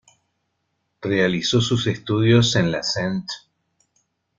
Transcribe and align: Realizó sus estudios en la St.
Realizó 1.03 1.61
sus 1.61 1.85
estudios 1.85 2.55
en 2.55 2.71
la 2.71 2.79
St. 2.79 3.23